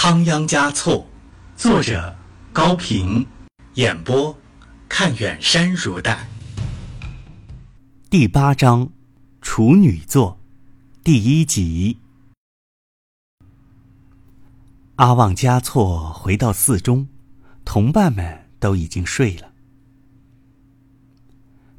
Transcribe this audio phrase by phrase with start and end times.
[0.00, 1.04] 仓央嘉措，
[1.56, 2.16] 作者
[2.52, 3.26] 高平，
[3.74, 4.38] 演播
[4.88, 6.28] 看远山如黛。
[8.08, 8.90] 第八章，
[9.42, 10.38] 处女座，
[11.02, 11.98] 第一集。
[14.94, 17.08] 阿旺嘉措回到寺中，
[17.64, 19.50] 同伴们都已经睡了。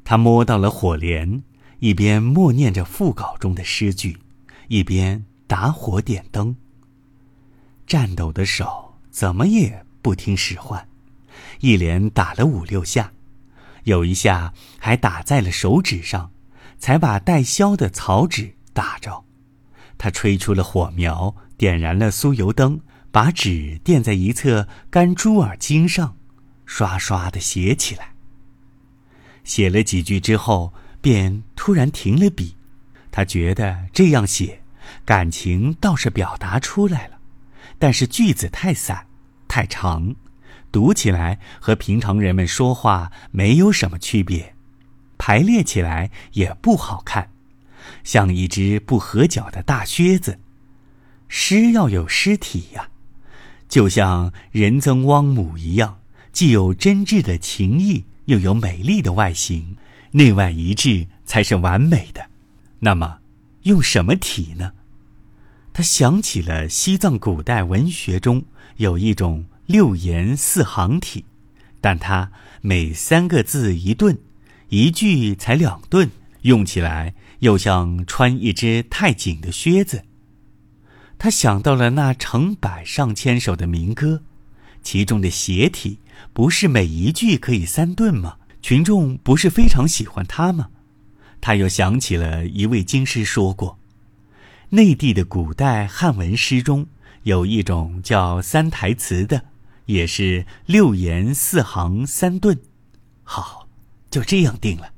[0.04, 1.42] 他摸到了火镰，
[1.78, 4.18] 一边默念着副稿中的诗句，
[4.68, 6.54] 一边打火点灯。
[7.90, 10.86] 颤抖的手怎么也不听使唤，
[11.58, 13.10] 一连打了五六下，
[13.82, 16.30] 有一下还打在了手指上，
[16.78, 19.24] 才把待消的草纸打着。
[19.98, 26.16] 他吹出了火苗，点燃了酥油灯，把纸垫在一侧干猪耳巾上，
[26.64, 28.12] 刷刷的写起来。
[29.42, 32.54] 写了几句之后，便突然停了笔。
[33.10, 34.62] 他觉得这样写，
[35.04, 37.18] 感情倒是表达出来了。
[37.80, 39.06] 但是句子太散，
[39.48, 40.14] 太长，
[40.70, 44.54] 读起来和平常人们说话没有什么区别，
[45.16, 47.30] 排列起来也不好看，
[48.04, 50.38] 像一只不合脚的大靴子。
[51.26, 52.90] 诗要有诗体呀，
[53.66, 56.00] 就像仁增汪母一样，
[56.32, 59.74] 既有真挚的情意，又有美丽的外形，
[60.10, 62.28] 内外一致才是完美的。
[62.78, 63.20] 那么，
[63.62, 64.70] 用什么体呢？
[65.80, 68.44] 他想起了西藏古代文学中
[68.76, 71.24] 有一种六言四行体，
[71.80, 74.18] 但它每三个字一顿，
[74.68, 76.10] 一句才两顿，
[76.42, 80.02] 用起来又像穿一只太紧的靴子。
[81.16, 84.20] 他想到了那成百上千首的民歌，
[84.82, 86.00] 其中的斜体
[86.34, 88.36] 不是每一句可以三顿吗？
[88.60, 90.68] 群众不是非常喜欢它吗？
[91.40, 93.79] 他又想起了一位经师说过。
[94.72, 96.86] 内地的古代汉文诗中
[97.24, 99.42] 有一种叫三台词的，
[99.86, 102.56] 也是六言四行三顿。
[103.24, 103.66] 好，
[104.12, 104.92] 就这样定了。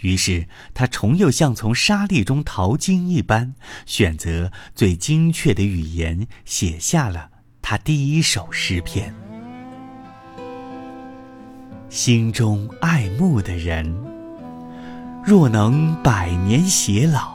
[0.00, 3.54] 于是他重又像从沙砾中淘金一般，
[3.86, 7.30] 选择最精确的语言，写下了
[7.62, 9.14] 他第一首诗篇。
[11.88, 13.96] 心中爱慕的人，
[15.24, 17.33] 若能百年偕老。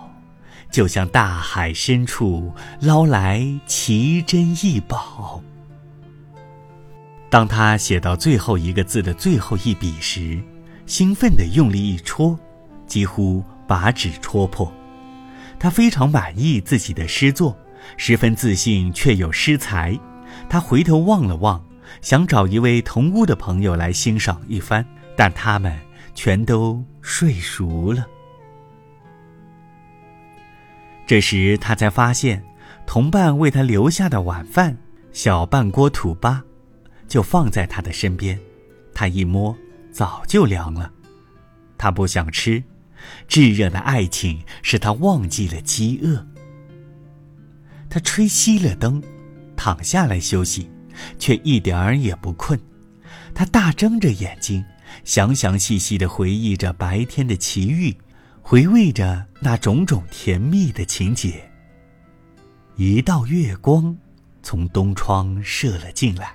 [0.72, 5.42] 就像大海深处捞来奇珍异宝。
[7.30, 10.40] 当他写到最后一个字的最后一笔时，
[10.86, 12.38] 兴奋地用力一戳，
[12.88, 14.72] 几乎把纸戳破。
[15.60, 17.56] 他非常满意自己的诗作，
[17.98, 20.00] 十分自信，却有诗才。
[20.48, 21.64] 他回头望了望，
[22.02, 25.78] 想找一位同屋的朋友来欣赏一番，但他们
[26.16, 28.08] 全都睡熟了。
[31.10, 32.46] 这时他才发现，
[32.86, 34.78] 同伴为他留下的晚饭
[35.12, 36.44] 小半锅土巴，
[37.08, 38.40] 就放在他的身边。
[38.94, 39.58] 他一摸，
[39.92, 40.94] 早就凉了。
[41.80, 42.64] 他不想吃，
[43.28, 46.24] 炙热的爱情使他忘记了饥饿。
[47.90, 49.02] 他吹熄了灯，
[49.56, 50.70] 躺下来休息，
[51.18, 52.60] 却一点儿也不困。
[53.34, 54.64] 他大睁着眼睛，
[55.04, 57.98] 详详细细的回忆着白天的奇遇。
[58.50, 61.48] 回味着那种种甜蜜的情节。
[62.78, 63.96] 一道月光
[64.42, 66.34] 从东窗射了进来，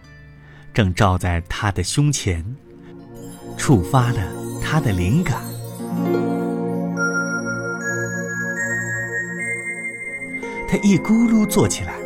[0.72, 2.54] 正照在他的胸前，
[3.56, 4.32] 触发了
[4.62, 5.42] 他的灵感。
[10.68, 11.96] 他一咕噜坐起来，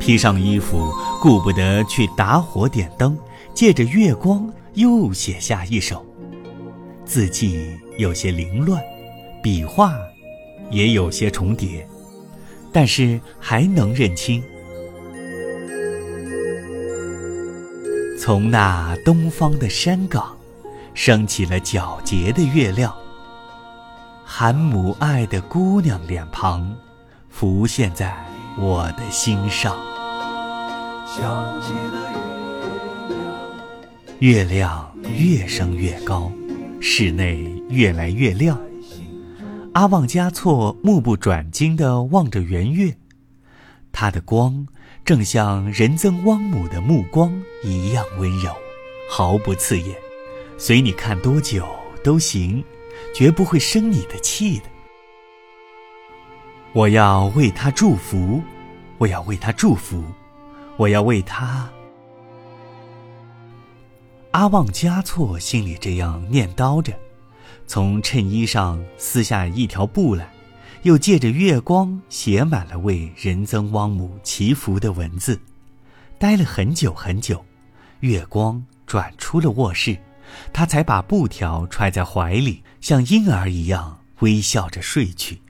[0.00, 3.16] 披上衣服，顾不得去打火点灯，
[3.54, 6.04] 借着月光又写下一首。
[7.04, 8.82] 字迹有些凌乱。
[9.42, 9.94] 笔画
[10.70, 11.86] 也有些重叠，
[12.72, 14.42] 但是还能认清。
[18.18, 20.36] 从那东方的山岗，
[20.94, 22.94] 升起了皎洁的月亮。
[24.24, 26.74] 含母爱的姑娘脸庞，
[27.28, 28.14] 浮现在
[28.56, 29.76] 我的心上。
[34.20, 36.30] 月亮越升越高，
[36.80, 38.56] 室内越来越亮。
[39.74, 42.94] 阿旺加措目不转睛地望着圆月，
[43.90, 44.66] 它的光
[45.02, 47.32] 正像仁增汪姆的目光
[47.64, 48.52] 一样温柔，
[49.08, 49.96] 毫不刺眼，
[50.58, 51.66] 随你看多久
[52.04, 52.62] 都行，
[53.14, 54.64] 绝不会生你的气的。
[56.74, 58.42] 我要为他祝福，
[58.98, 60.04] 我要为他祝福，
[60.76, 61.66] 我要为他。
[64.32, 66.92] 阿旺加措心里这样念叨着。
[67.66, 70.30] 从衬衣上撕下一条布来，
[70.82, 75.40] 又借着月光写满了为仁增汪母祈福的文字。
[76.18, 77.44] 待了很久很久，
[78.00, 79.96] 月光转出了卧室，
[80.52, 85.40] 他才把布条揣在怀里，像婴儿一样微笑着睡去。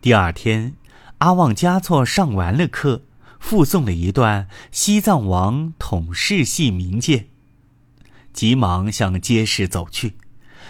[0.00, 0.74] 第二天，
[1.18, 3.02] 阿旺加措上完了课，
[3.38, 7.28] 附送了一段西藏王统事系名鉴，
[8.32, 10.14] 急忙向街市走去。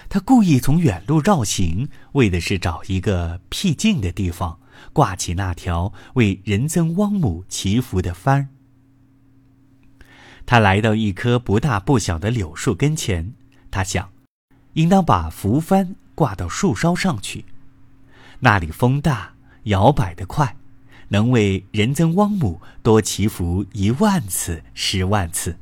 [0.08, 4.58] 他故意从远路绕行，为的是找一个僻静的地方，
[4.92, 8.48] 挂起那条为仁增汪姆祈福的幡。
[10.44, 13.32] 他来到一棵不大不小的柳树跟前，
[13.70, 14.10] 他想，
[14.74, 17.44] 应当把福幡挂到树梢上去，
[18.40, 19.32] 那里风大，
[19.64, 20.56] 摇摆得快，
[21.08, 25.56] 能为仁增汪姆多祈福一万次、十万次。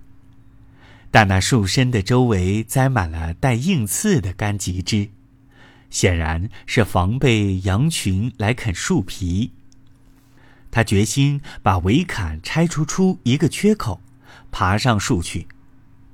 [1.10, 5.08] 但那树身的周围栽满了带硬刺的干棘枝，
[5.90, 9.52] 显然是防备羊群来啃树皮。
[10.70, 14.00] 他决心把围坎拆除出一个缺口，
[14.52, 15.48] 爬上树去。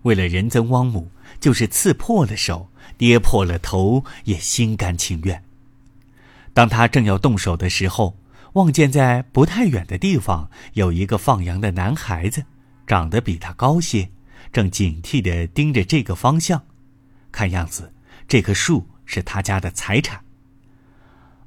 [0.02, 5.42] 为了仁增汪姆，就是刺破了手、跌破了头，也心甘情愿。
[6.54, 8.16] 当他正要动手的时候，
[8.54, 12.42] 望见在不太远的地方有一个放羊的男孩子，
[12.86, 14.08] 长得比他高些。
[14.56, 16.64] 正警惕地盯着这个方向，
[17.30, 17.92] 看样子
[18.26, 20.24] 这棵树是他家的财产。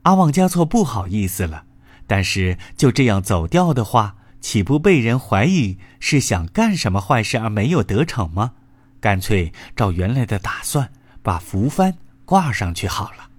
[0.04, 1.66] 阿旺加措不好意思了，
[2.06, 8.52] 但是就这样走掉的话，岂不被人怀疑是想干什么坏事而没有得逞吗？
[9.00, 10.92] 干脆照原来的打算，
[11.24, 11.96] 把符幡
[12.26, 13.32] 挂上去好了。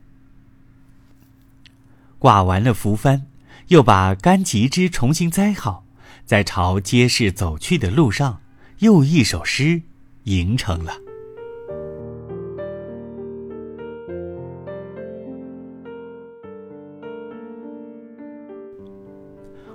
[2.19, 3.23] 挂完了符幡，
[3.69, 5.85] 又把干棘枝重新栽好，
[6.27, 8.41] 在朝街市走去的路上。
[8.81, 9.81] 又一首诗
[10.25, 10.95] 吟成了。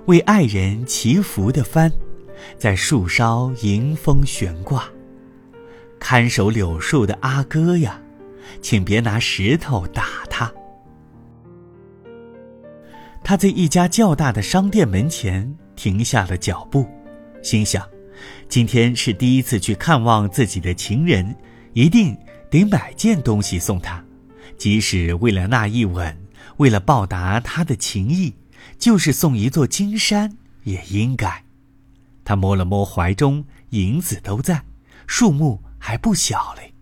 [0.06, 1.88] 为爱人祈福的帆，
[2.58, 4.84] 在树梢迎风悬挂。
[6.00, 8.02] 看守柳树的阿哥呀，
[8.60, 10.52] 请别拿石头打他。
[13.22, 16.84] 他在一家较大的商店门前停下了脚步，
[17.40, 17.88] 心想。
[18.48, 21.36] 今天是第一次去看望自己的情人，
[21.72, 22.16] 一定
[22.50, 24.02] 得买件东西送他，
[24.56, 26.16] 即使为了那一吻，
[26.58, 28.34] 为了报答他的情谊，
[28.78, 31.44] 就是送一座金山也应该。
[32.24, 34.64] 他摸了摸怀中，银子都在，
[35.06, 36.72] 数目还不小嘞。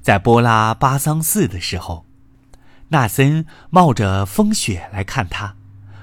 [0.00, 2.04] 在波拉巴桑寺的时候，
[2.88, 5.56] 纳森冒着风雪来看他，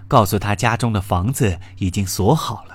[0.08, 2.71] 告诉他家中的房子已经锁好了。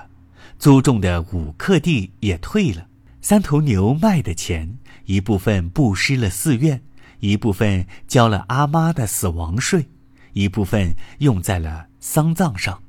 [0.59, 2.87] 租种的五克地也退了，
[3.21, 6.81] 三头牛卖的钱一部分布施了寺院，
[7.19, 9.87] 一部分交了阿妈的死亡税，
[10.33, 12.81] 一部分用在了丧葬上，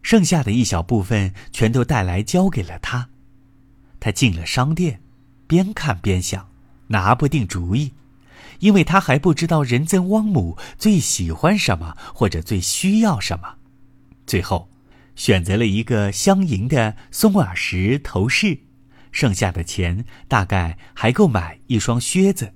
[0.00, 3.08] 剩下的一小部分全都带来交给了他。
[3.98, 5.00] 他进了商店，
[5.48, 6.48] 边看边想，
[6.86, 7.92] 拿不定主意，
[8.60, 13.56] 因为他还不知道仁增汪姆最喜欢什么或者最需要什么。
[14.24, 14.71] 最后。
[15.14, 18.58] 选择了一个镶银的松耳石头饰，
[19.10, 22.52] 剩下的钱大概还够买一双靴子。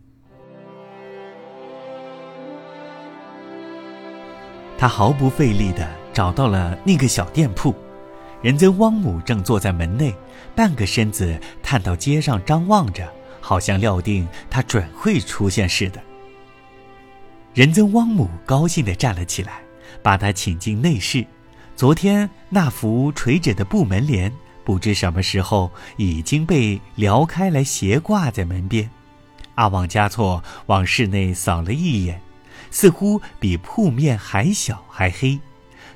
[4.78, 7.74] 他毫不费力地找到了那个小店铺，
[8.42, 10.14] 仁增汪姆正坐在门内，
[10.54, 13.10] 半个身子探到街上张望着，
[13.40, 16.02] 好像料定他准会出现似的。
[17.54, 19.62] 仁增汪姆高兴地站了起来，
[20.02, 21.26] 把他请进内室。
[21.76, 24.32] 昨天那幅垂着的布门帘，
[24.64, 28.88] 不知什么时候已经被撩开来斜挂在门边。
[29.56, 32.18] 阿旺加措往室内扫了一眼，
[32.70, 35.38] 似乎比铺面还小还黑。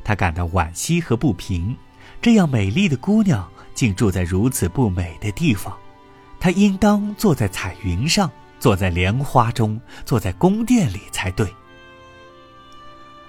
[0.05, 1.75] 他感到惋惜和不平。
[2.21, 5.75] 这样美丽的姑娘竟住在如此不美的地方，
[6.39, 11.51] 她应当坐在彩云上，坐在莲花中，坐在宫殿里才对。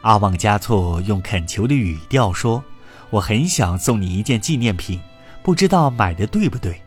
[0.01, 2.63] 阿旺加措用恳求的语调说
[3.12, 5.00] ：“我很想送你一件纪念品，
[5.43, 6.81] 不知道买的对不对，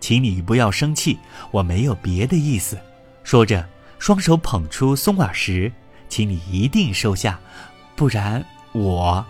[0.00, 1.18] 请你不要生气，
[1.50, 2.78] 我没有别的意思。”
[3.24, 3.66] 说着，
[3.98, 5.72] 双手捧出松耳石，
[6.08, 7.38] 请你一定收下，
[7.96, 9.24] 不然我……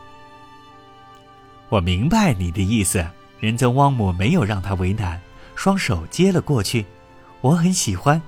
[1.69, 3.05] 我明白你的意思。
[3.41, 5.21] 仁增汪姆没有让他为难，
[5.57, 6.87] 双手接了过去。
[7.41, 8.23] 我很喜欢，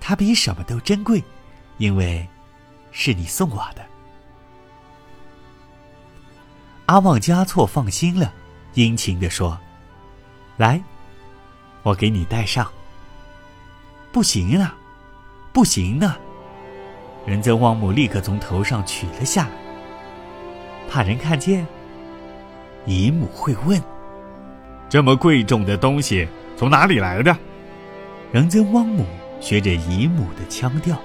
[0.00, 1.22] 它比什么都珍贵，
[1.78, 2.28] 因为
[2.92, 3.82] 是你送我的。
[6.88, 8.32] 阿旺加措放心了，
[8.72, 9.58] 殷勤地说
[10.56, 10.82] ：“来，
[11.82, 12.66] 我给你戴上。”
[14.10, 14.74] 不行啊，
[15.52, 16.18] 不行啊！
[17.26, 19.50] 仁增旺姆立刻从头上取了下来，
[20.88, 21.66] 怕人看见。
[22.86, 23.78] 姨母会问
[24.88, 26.26] ：“这么贵重的东西
[26.56, 27.36] 从哪里来的？”
[28.32, 29.04] 仁增旺姆
[29.42, 30.98] 学着姨母的腔调，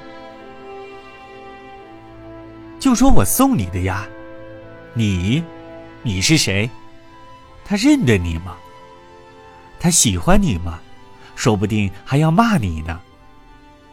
[2.79, 4.07] 就说我送你的呀。
[4.93, 5.43] 你，
[6.05, 6.69] 你是谁？
[7.63, 8.57] 他认得你吗？
[9.79, 10.79] 他喜欢你吗？
[11.35, 13.01] 说不定还要骂你呢。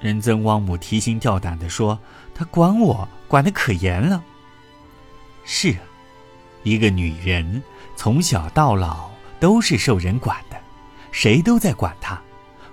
[0.00, 1.98] 仁增汪母提心吊胆地说
[2.34, 4.22] ：“他管我管得可严了。”
[5.44, 5.80] 是啊，
[6.64, 7.62] 一个女人
[7.96, 10.56] 从小到老都是受人管的，
[11.12, 12.20] 谁都在管她，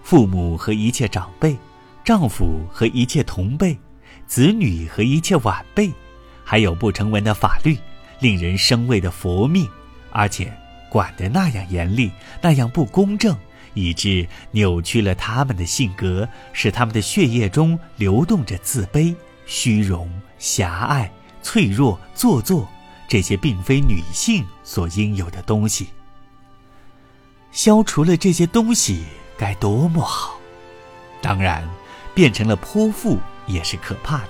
[0.02, 1.56] 父母和一切长辈，
[2.04, 3.78] 丈夫和一切同辈，
[4.26, 5.92] 子女和一切晚辈，
[6.44, 7.78] 还有不成文的法律，
[8.20, 9.70] 令人生畏的佛命，
[10.12, 10.52] 而且
[10.90, 13.38] 管得那样严厉，那样不公正，
[13.74, 21.12] 以致扭曲了他们的性格，使他们的血液中流动着自卑、虚荣、狭隘。
[21.44, 22.68] 脆弱、做作，
[23.08, 25.88] 这些并非女性所应有的东西。
[27.54, 29.06] 消除了这些东西，
[29.38, 30.38] 该多么好！
[31.22, 31.66] 当然，
[32.14, 34.30] 变成了泼妇也是可怕的。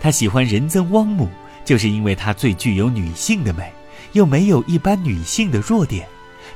[0.00, 1.30] 她喜欢人憎汪母，
[1.72, 3.72] 就是因为她最具有女性的美，
[4.12, 6.06] 又没有一般女性的弱点。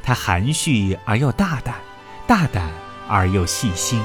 [0.03, 1.75] 她含蓄而又大胆，
[2.27, 2.71] 大胆
[3.09, 3.99] 而又细心。